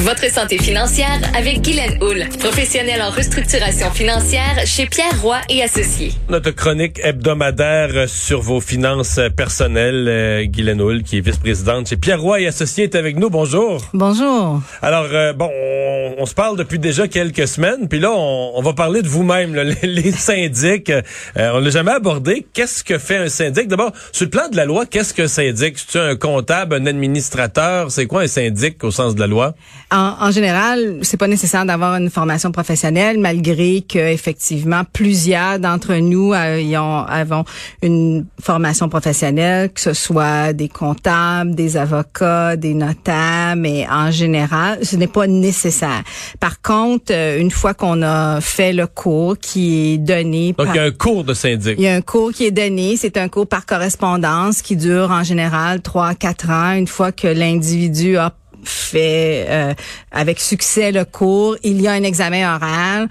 [0.00, 6.12] Votre santé financière avec Guylaine Houle, professionnelle en restructuration financière chez Pierre Roy et Associés.
[6.30, 12.18] Notre chronique hebdomadaire sur vos finances personnelles, euh, Guylaine Houle, qui est vice-présidente chez Pierre
[12.18, 13.28] Roy et Associés, est avec nous.
[13.28, 13.84] Bonjour.
[13.92, 14.62] Bonjour.
[14.80, 18.62] Alors, euh, bon, on, on, se parle depuis déjà quelques semaines, puis là, on, on,
[18.62, 20.88] va parler de vous-même, les, les, syndics.
[20.88, 21.02] Euh,
[21.36, 22.46] on l'a jamais abordé.
[22.54, 23.68] Qu'est-ce que fait un syndic?
[23.68, 25.76] D'abord, sur le plan de la loi, qu'est-ce qu'un syndic?
[25.76, 27.90] C'est un comptable, un administrateur?
[27.90, 29.54] C'est quoi un syndic au sens de la loi?
[29.92, 35.94] En, en général, c'est pas nécessaire d'avoir une formation professionnelle, malgré que effectivement plusieurs d'entre
[35.94, 37.44] nous ayons, avons
[37.82, 44.78] une formation professionnelle, que ce soit des comptables, des avocats, des notaires, mais en général,
[44.84, 46.02] ce n'est pas nécessaire.
[46.38, 50.76] Par contre, euh, une fois qu'on a fait le cours qui est donné, donc il
[50.76, 51.74] y a un cours de syndic.
[51.78, 55.10] Il y a un cours qui est donné, c'est un cours par correspondance qui dure
[55.10, 56.72] en général trois quatre ans.
[56.74, 58.32] Une fois que l'individu a
[58.64, 59.74] fait euh,
[60.10, 61.56] avec succès le cours.
[61.62, 63.08] Il y a un examen oral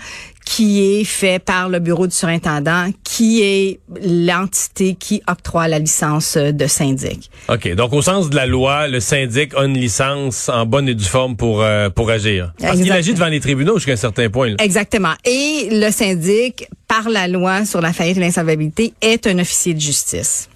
[0.49, 6.37] qui est fait par le bureau du surintendant, qui est l'entité qui octroie la licence
[6.37, 7.29] de syndic.
[7.49, 7.75] OK.
[7.75, 11.05] Donc, au sens de la loi, le syndic a une licence en bonne et due
[11.05, 12.51] forme pour, euh, pour agir.
[12.59, 14.49] Parce qu'il agit devant les tribunaux jusqu'à un certain point.
[14.49, 14.55] Là.
[14.57, 15.13] Exactement.
[15.23, 19.79] Et le syndic, par la loi sur la faillite et l'insolvabilité, est un officier de
[19.79, 20.49] justice.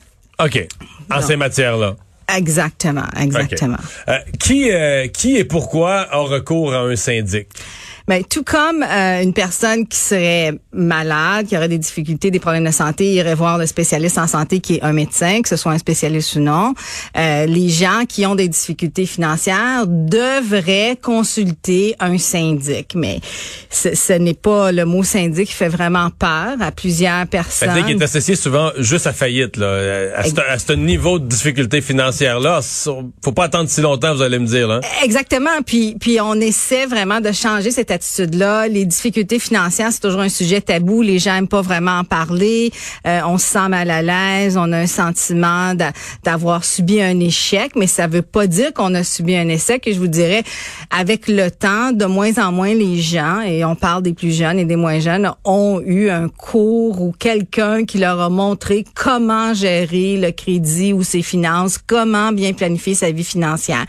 [0.44, 0.68] OK.
[1.12, 1.98] En ces matières-là.
[2.36, 3.78] Exactement, exactement.
[3.78, 4.12] Okay.
[4.12, 7.48] Euh, qui, euh, qui et pourquoi a recours à un syndic?
[8.08, 12.66] Ben, tout comme euh, une personne qui serait malade, qui aurait des difficultés, des problèmes
[12.66, 15.72] de santé, irait voir le spécialiste en santé qui est un médecin, que ce soit
[15.72, 16.74] un spécialiste ou non.
[17.18, 22.94] Euh, les gens qui ont des difficultés financières devraient consulter un syndic.
[22.96, 23.22] Mais
[23.70, 27.70] ce, ce n'est pas le mot syndic qui fait vraiment peur à plusieurs personnes.
[27.70, 29.56] Syndic est associé souvent juste à faillite.
[29.56, 30.12] Là.
[30.18, 32.60] À, ce, à ce niveau de difficulté financière-là,
[33.24, 34.68] faut pas attendre si longtemps, vous allez me dire.
[34.68, 34.82] Là.
[35.04, 35.62] Exactement.
[35.66, 38.68] Puis, puis on essaie vraiment de changer cette attitude-là.
[38.68, 41.02] Les difficultés financières, c'est toujours un sujet tabou.
[41.02, 42.72] Les gens aiment pas vraiment en parler.
[43.08, 44.58] Euh, on se sent mal à l'aise.
[44.58, 45.74] On a un sentiment
[46.24, 49.88] d'avoir subi un échec, mais ça veut pas dire qu'on a subi un échec.
[49.88, 50.44] Et je vous dirais,
[50.90, 54.60] avec le temps, de moins en moins les gens, et on parle des plus jeunes
[54.60, 59.54] et des moins jeunes, ont eu un cours ou quelqu'un qui leur a montré comment
[59.54, 63.86] gérer le crédit ou ses finances, comment bien planifier sa vie financière.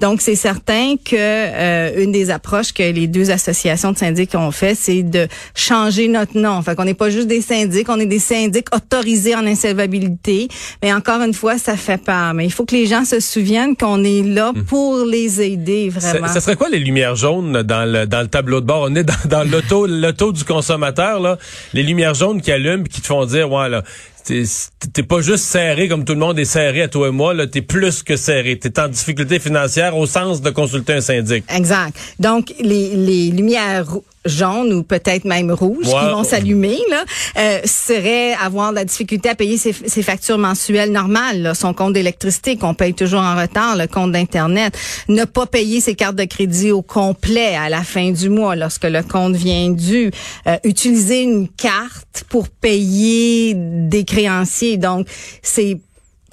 [0.00, 4.50] Donc, c'est certain que euh, une des approches que les deux associations de syndics ont
[4.50, 6.60] fait, c'est de changer notre nom.
[6.62, 10.48] Fait qu'on n'est pas juste des syndics, on est des syndics autorisés en insolvabilité.
[10.82, 12.34] Mais encore une fois, ça fait peur.
[12.34, 14.64] Mais il faut que les gens se souviennent qu'on est là hmm.
[14.64, 16.28] pour les aider vraiment.
[16.28, 18.86] Ça, serait quoi les lumières jaunes dans le, dans le tableau de bord?
[18.90, 21.38] On est dans, dans l'auto, l'auto du consommateur, là.
[21.72, 23.82] Les lumières jaunes qui allument et qui te font dire, ouais, là,
[24.24, 27.46] t'es pas juste serré comme tout le monde est serré à toi et moi, là,
[27.46, 28.58] t'es plus que serré.
[28.58, 31.44] T'es en difficulté financière au sens de consulter un syndic.
[31.54, 31.96] Exact.
[32.18, 33.86] Donc, les, les lumières
[34.24, 37.04] jaunes ou peut-être même rouges qui vont s'allumer là
[37.36, 41.92] euh, serait avoir la difficulté à payer ses, ses factures mensuelles normales, là, son compte
[41.92, 44.76] d'électricité qu'on paye toujours en retard, le compte d'internet,
[45.08, 48.84] ne pas payer ses cartes de crédit au complet à la fin du mois lorsque
[48.84, 50.10] le compte vient dû,
[50.46, 54.76] euh, utiliser une carte pour payer des créanciers.
[54.76, 55.08] Donc
[55.42, 55.80] c'est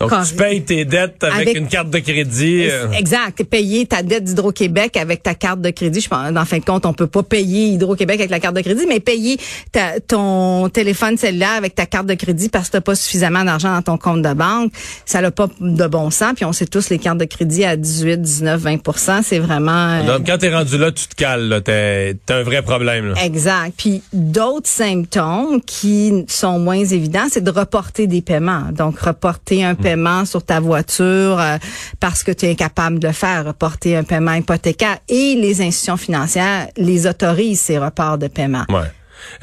[0.10, 2.68] donc, tu payes tes dettes avec, une carte de crédit.
[2.70, 2.92] Euh.
[2.92, 3.44] Exact.
[3.44, 6.02] Payer ta dette d'Hydro-Québec avec ta carte de crédit.
[6.02, 8.62] Je pense, en fin de compte, on peut pas payer Hydro-Québec avec la carte de
[8.62, 9.38] crédit, mais payer
[9.72, 13.74] ta, ton téléphone cellulaire avec ta carte de crédit parce que t'as pas suffisamment d'argent
[13.74, 14.72] dans ton compte de banque,
[15.06, 16.34] ça n'a pas de bon sens.
[16.36, 19.72] Puis on sait tous les cartes de crédit à 18, 19, 20 c'est vraiment...
[19.72, 21.62] Euh, Donc, quand t'es rendu là, tu te cales.
[21.64, 23.10] T'as un vrai problème.
[23.10, 23.26] Là.
[23.26, 23.74] Exact.
[23.78, 28.70] Puis d'autres symptômes qui sont moins évidents, c'est de reporter des paiements.
[28.72, 29.91] Donc, reporter un paiement
[30.26, 31.58] sur ta voiture euh,
[32.00, 34.98] parce que tu es incapable de le faire, reporter un paiement hypothécaire.
[35.10, 38.66] Et les institutions financières les autorisent, ces reports de paiement.
[38.70, 38.92] Ouais.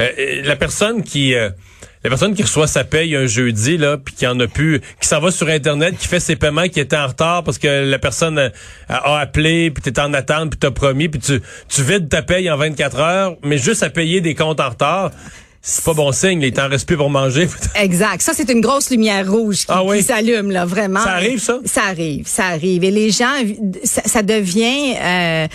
[0.00, 1.34] Euh, la personne qui...
[1.34, 1.50] Euh,
[2.04, 5.08] la personne qui reçoit sa paye un jeudi là, puis qui en a pu, qui
[5.08, 7.98] s'en va sur internet, qui fait ses paiements qui étaient en retard parce que la
[7.98, 8.50] personne a,
[8.88, 12.48] a appelé, puis t'es en attente, puis t'as promis, puis tu tu vides ta paye
[12.52, 15.10] en 24 heures, mais juste à payer des comptes en retard
[15.60, 17.48] c'est pas bon signe, il t'en reste plus pour manger.
[17.74, 18.22] exact.
[18.22, 21.02] Ça, c'est une grosse lumière rouge qui, ah s'allume, là, vraiment.
[21.02, 21.58] Ça arrive, ça?
[21.64, 22.84] Ça arrive, ça arrive.
[22.84, 23.34] Et les gens,
[23.84, 24.94] ça, devient...
[25.00, 25.46] Euh,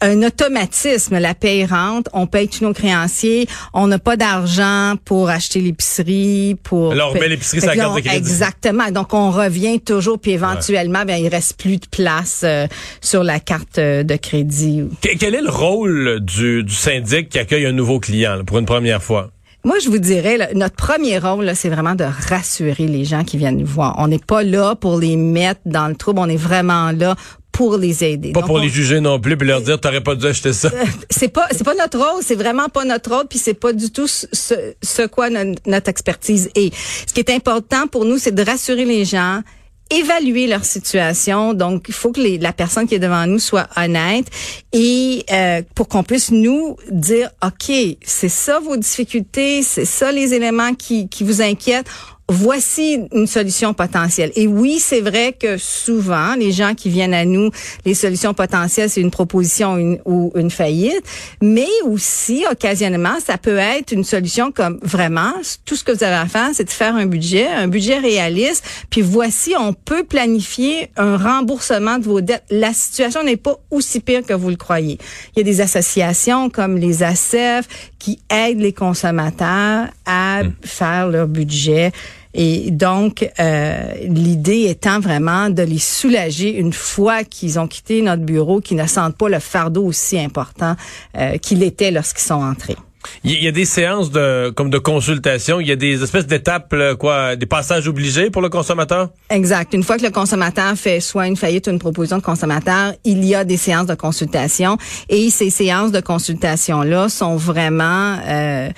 [0.00, 1.18] un automatisme.
[1.18, 6.56] La paye rentre, on paye tous nos créanciers, on n'a pas d'argent pour acheter l'épicerie,
[6.62, 6.92] pour.
[6.92, 8.16] Alors on met l'épicerie sur la carte de crédit.
[8.16, 8.90] Exactement.
[8.90, 12.66] Donc on revient toujours, puis éventuellement, ben il reste plus de place euh,
[13.00, 14.84] sur la carte euh, de crédit.
[15.00, 19.02] Quel est le rôle du, du syndic qui accueille un nouveau client pour une première
[19.02, 19.30] fois?
[19.64, 23.56] Moi, je vous dirais, notre premier rôle, c'est vraiment de rassurer les gens qui viennent
[23.56, 23.96] nous voir.
[23.98, 26.20] On n'est pas là pour les mettre dans le trouble.
[26.20, 27.16] On est vraiment là
[27.56, 28.32] pour les aider.
[28.32, 30.70] Pas pour les juger non plus, puis leur dire t'aurais pas dû acheter ça.
[31.10, 33.90] c'est pas c'est pas notre rôle, c'est vraiment pas notre rôle, puis c'est pas du
[33.90, 36.74] tout ce, ce quoi notre expertise est.
[36.74, 39.40] Ce qui est important pour nous, c'est de rassurer les gens
[39.88, 41.54] évaluer leur situation.
[41.54, 44.26] Donc, il faut que les, la personne qui est devant nous soit honnête
[44.72, 50.34] et euh, pour qu'on puisse nous dire, OK, c'est ça vos difficultés, c'est ça les
[50.34, 51.86] éléments qui, qui vous inquiètent
[52.28, 54.32] voici une solution potentielle.
[54.34, 57.50] Et oui, c'est vrai que souvent, les gens qui viennent à nous,
[57.84, 61.02] les solutions potentielles, c'est une proposition ou une faillite,
[61.40, 65.32] mais aussi, occasionnellement, ça peut être une solution comme vraiment,
[65.64, 68.64] tout ce que vous avez à faire, c'est de faire un budget, un budget réaliste,
[68.90, 72.44] puis voici, on peut planifier un remboursement de vos dettes.
[72.50, 74.98] La situation n'est pas aussi pire que vous le croyez.
[75.34, 77.68] Il y a des associations comme les ACEF
[77.98, 80.52] qui aident les consommateurs à hmm.
[80.62, 81.92] faire leur budget
[82.38, 88.24] et donc, euh, l'idée étant vraiment de les soulager une fois qu'ils ont quitté notre
[88.24, 90.76] bureau, qu'ils ne sentent pas le fardeau aussi important
[91.16, 92.76] euh, qu'il était lorsqu'ils sont entrés.
[93.24, 96.74] Il y a des séances de comme de consultation, il y a des espèces d'étapes
[96.98, 99.10] quoi, des passages obligés pour le consommateur?
[99.30, 99.74] Exact.
[99.74, 103.24] Une fois que le consommateur fait soit une faillite ou une proposition de consommateur, il
[103.24, 108.70] y a des séances de consultation et ces séances de consultation là sont vraiment euh,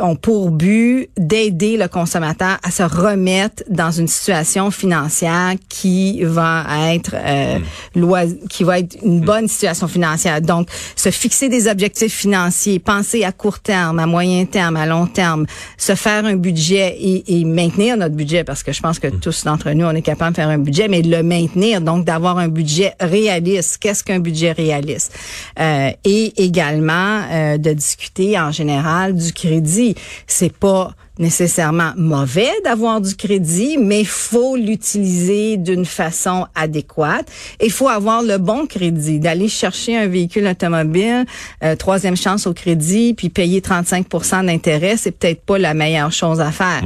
[0.00, 6.64] ont pour but d'aider le consommateur à se remettre dans une situation financière qui va
[6.92, 7.58] être euh,
[7.94, 8.48] hmm.
[8.48, 9.24] qui va être une hmm.
[9.24, 10.40] bonne situation financière.
[10.40, 15.06] Donc, se fixer des objectifs financiers, penser à court terme, à moyen terme, à long
[15.06, 15.46] terme,
[15.76, 19.20] se faire un budget et, et maintenir notre budget, parce que je pense que hmm.
[19.20, 22.04] tous d'entre nous, on est capable de faire un budget, mais de le maintenir, donc
[22.04, 23.78] d'avoir un budget réaliste.
[23.78, 25.12] Qu'est-ce qu'un budget réaliste?
[25.60, 29.83] Euh, et également euh, de discuter en général du crédit
[30.26, 37.26] c'est pas nécessairement mauvais d'avoir du crédit, mais faut l'utiliser d'une façon adéquate.
[37.62, 41.24] Il faut avoir le bon crédit, d'aller chercher un véhicule automobile,
[41.62, 44.06] euh, troisième chance au crédit, puis payer 35
[44.44, 46.82] d'intérêt, c'est peut-être pas la meilleure chose à faire.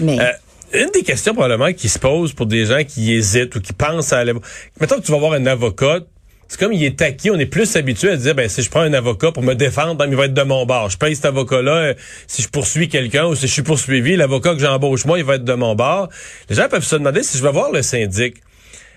[0.00, 0.32] Mais euh,
[0.72, 4.12] une des questions probablement qui se pose pour des gens qui hésitent ou qui pensent
[4.12, 4.32] à aller...
[4.80, 6.00] Mettons que tu vas voir un avocat,
[6.48, 8.80] c'est comme il est acquis, on est plus habitué à dire ben si je prends
[8.80, 10.88] un avocat pour me défendre, ben, il va être de mon bord.
[10.88, 11.94] Je paye cet avocat-là euh,
[12.26, 15.34] si je poursuis quelqu'un ou si je suis poursuivi, l'avocat que j'embauche moi, il va
[15.34, 16.08] être de mon bord.
[16.48, 18.36] Les gens peuvent se demander si je vais voir le syndic.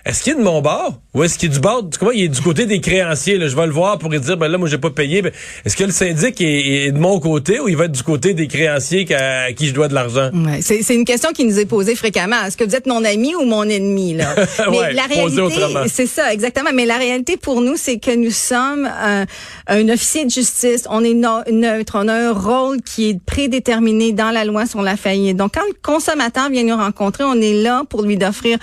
[0.06, 1.00] Est-ce qu'il est de mon bord?
[1.14, 3.56] Ou est-ce qu'il est du bord comment il est du côté des créanciers là, je
[3.56, 5.22] vais le voir pour lui dire ben là moi j'ai pas payé.
[5.22, 5.32] Ben,
[5.66, 8.48] est-ce que le syndic est, de mon côté ou il va être du côté des
[8.48, 10.32] créanciers à, qui je dois de l'argent?
[10.34, 12.38] Ouais, c'est une question qui nous est posée fréquemment.
[12.46, 14.34] Est-ce que vous êtes mon ami ou mon ennemi là?
[14.72, 15.42] Mais la réalité
[15.88, 16.72] c'est ça exactement.
[16.74, 19.26] Mais la réalité pour nous c'est que nous sommes un,
[19.68, 20.86] un officier de justice.
[20.90, 21.94] On est neutre.
[21.96, 25.38] On a un rôle qui est prédéterminé dans la loi sur la faillite.
[25.38, 28.58] Donc quand le consommateur vient nous rencontrer on est là pour lui offrir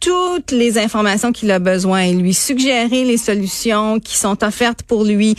[0.00, 5.04] toutes les informations qu'il a besoin et lui suggérer les solutions qui sont offertes pour
[5.04, 5.34] lui.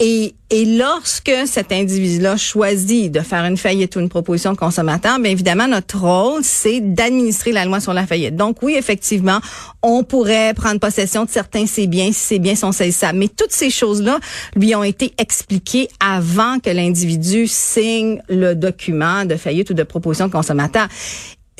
[0.00, 5.18] Et, et lorsque cet individu-là choisit de faire une faillite ou une proposition de consommateur,
[5.18, 8.36] bien évidemment, notre rôle, c'est d'administrer la loi sur la faillite.
[8.36, 9.38] Donc oui, effectivement,
[9.82, 13.18] on pourrait prendre possession de certains ses biens si ces biens sont saisissables.
[13.18, 14.18] Mais toutes ces choses-là
[14.56, 20.26] lui ont été expliquées avant que l'individu signe le document de faillite ou de proposition
[20.26, 20.88] de consommateur.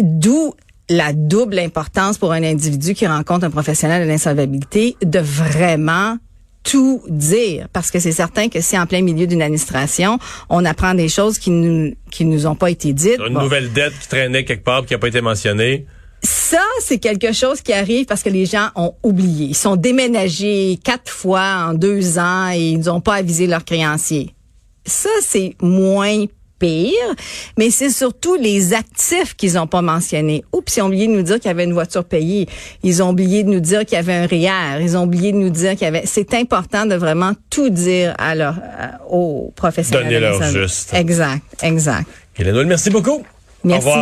[0.01, 0.55] D'où
[0.89, 6.17] la double importance pour un individu qui rencontre un professionnel de l'insolvabilité de vraiment
[6.65, 10.95] tout dire parce que c'est certain que si en plein milieu d'une administration, on apprend
[10.95, 13.19] des choses qui nous qui nous ont pas été dites.
[13.27, 15.87] Une nouvelle dette qui traînait quelque part qui a pas été mentionnée.
[16.25, 19.47] Ça, c'est quelque chose qui arrive parce que les gens ont oublié.
[19.47, 24.33] Ils sont déménagés quatre fois en deux ans et ils n'ont pas avisé leurs créanciers.
[24.87, 26.27] Ça, c'est moins
[26.63, 27.15] pire,
[27.59, 30.45] mais c'est surtout les actifs qu'ils n'ont pas mentionnés.
[30.53, 32.49] Oups, ils ont oublié de nous dire qu'il y avait une voiture payée.
[32.85, 34.81] Ils ont oublié de nous dire qu'il y avait un REER.
[34.81, 36.05] Ils ont oublié de nous dire qu'il y avait...
[36.07, 38.55] C'est important de vraiment tout dire à leur,
[39.11, 40.05] aux professionnels.
[40.05, 40.95] Donner leur juste.
[40.95, 42.07] Exact, exact.
[42.39, 43.23] Hélène, merci beaucoup.
[43.65, 43.87] Merci.
[43.87, 44.01] Au revoir.